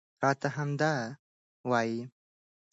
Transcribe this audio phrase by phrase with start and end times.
[0.21, 0.93] راته همدا
[1.69, 1.97] وايي